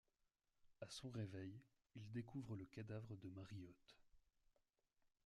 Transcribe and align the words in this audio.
À 0.81 0.89
son 0.89 1.11
réveil, 1.11 1.53
il 1.95 2.11
découvre 2.11 2.55
le 2.55 2.65
cadavre 2.65 3.15
de 3.17 3.29
Marriott. 3.29 3.99